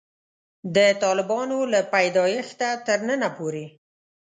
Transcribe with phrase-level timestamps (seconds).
[0.75, 3.65] د طالبانو له پیدایښته تر ننه پورې.